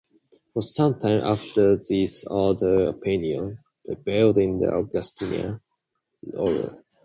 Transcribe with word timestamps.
For 0.53 0.63
some 0.63 0.97
time 0.97 1.21
after 1.23 1.75
this 1.77 2.25
other 2.27 2.87
opinions 2.87 3.59
prevailed 3.85 4.39
in 4.39 4.57
the 4.59 4.73
Augustinian 4.73 5.61
Order. 6.33 6.83